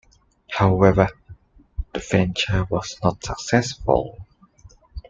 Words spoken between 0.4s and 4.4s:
However, the venture was not successful.